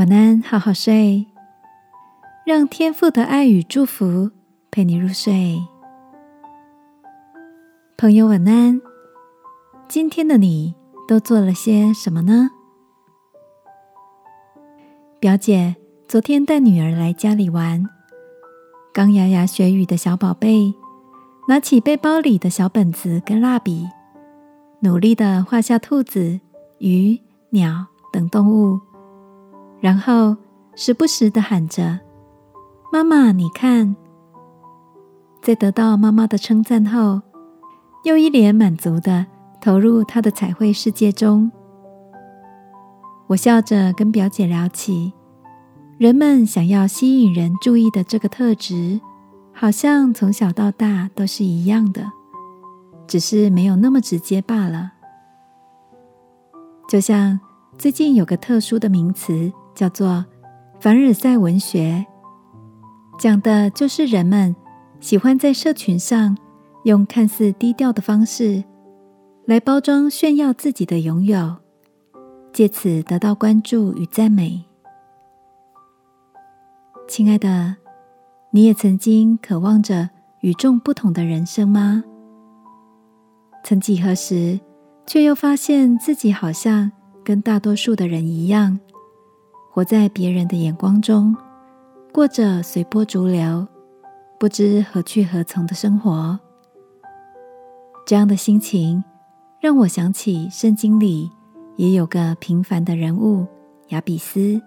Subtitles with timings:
[0.00, 1.26] 晚安，好好睡，
[2.46, 4.30] 让天父的爱与祝福
[4.70, 5.60] 陪你入睡。
[7.98, 8.80] 朋友，晚安。
[9.88, 10.74] 今天的你
[11.06, 12.48] 都做了些什么呢？
[15.20, 15.76] 表姐
[16.08, 17.86] 昨天带女儿来家里玩，
[18.94, 20.72] 刚牙牙学语的小宝贝，
[21.46, 23.86] 拿起背包里的小本子跟蜡笔，
[24.78, 26.40] 努力的画下兔子、
[26.78, 28.80] 鱼、鸟等动物。
[29.80, 30.36] 然后
[30.74, 32.00] 时不时的喊着
[32.92, 33.96] ：“妈妈，你看。”
[35.42, 37.22] 在得到妈妈的称赞后，
[38.04, 39.24] 又一脸满足的
[39.58, 41.50] 投入她的彩绘世界中。
[43.28, 45.14] 我笑着跟表姐聊起，
[45.96, 49.00] 人们想要吸引人注意的这个特质，
[49.54, 52.04] 好像从小到大都是一样的，
[53.06, 54.92] 只是没有那么直接罢了。
[56.86, 57.40] 就像
[57.78, 59.50] 最近有个特殊的名词。
[59.80, 60.22] 叫做
[60.78, 62.04] 凡尔赛文学，
[63.18, 64.54] 讲的就是人们
[65.00, 66.36] 喜欢在社群上
[66.84, 68.62] 用看似低调的方式
[69.46, 71.56] 来包装炫耀自己的拥有，
[72.52, 74.62] 借此得到关注与赞美。
[77.08, 77.74] 亲爱的，
[78.50, 80.10] 你也曾经渴望着
[80.42, 82.04] 与众不同的人生吗？
[83.64, 84.60] 曾几何时，
[85.06, 86.92] 却又发现自己好像
[87.24, 88.78] 跟大多数的人一样。
[89.72, 91.34] 活在别人的眼光中，
[92.12, 93.66] 过着随波逐流、
[94.36, 96.38] 不知何去何从的生活。
[98.04, 99.04] 这样的心情
[99.60, 101.30] 让我想起圣经里
[101.76, 103.46] 也有个平凡的人物
[103.90, 104.60] 亚比斯。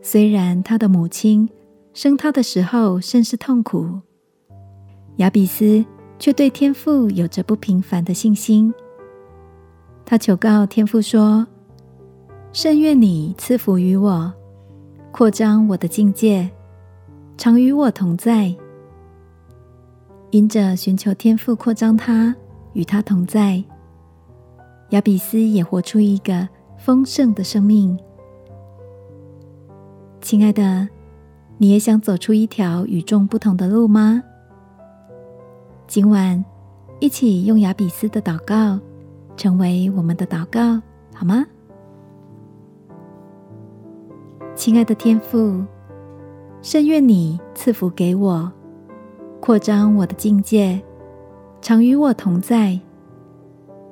[0.00, 1.48] 虽然他的母亲
[1.92, 4.00] 生他的时候甚是痛苦，
[5.16, 5.84] 亚比斯
[6.20, 8.72] 却对天父有着不平凡的信心。
[10.04, 11.44] 他求告天父说。
[12.56, 14.32] 甚愿你赐福于我，
[15.12, 16.48] 扩张我的境界，
[17.36, 18.56] 常与我同在。
[20.30, 22.34] 因着寻求天赋扩张他，
[22.72, 23.62] 与他同在，
[24.88, 27.94] 亚比斯也活出一个丰盛的生命。
[30.22, 30.88] 亲爱的，
[31.58, 34.22] 你也想走出一条与众不同的路吗？
[35.86, 36.42] 今晚
[37.00, 38.80] 一起用亚比斯的祷告，
[39.36, 40.80] 成为我们的祷告，
[41.12, 41.44] 好吗？
[44.56, 45.62] 亲爱的天父，
[46.62, 48.50] 甚愿你赐福给我，
[49.38, 50.80] 扩张我的境界，
[51.60, 52.80] 常与我同在，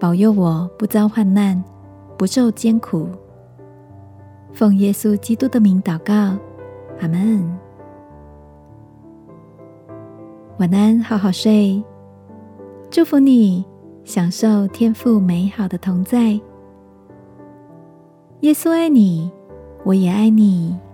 [0.00, 1.62] 保佑我不遭患难，
[2.16, 3.06] 不受艰苦。
[4.54, 6.14] 奉耶稣基督的名祷告，
[7.02, 7.58] 阿门。
[10.58, 11.84] 晚安，好好睡。
[12.90, 13.62] 祝福你，
[14.04, 16.40] 享受天父美好的同在。
[18.40, 19.30] 耶稣爱你。
[19.86, 20.85] 我也爱你。